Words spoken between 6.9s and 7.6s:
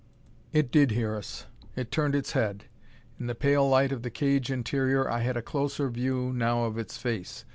face.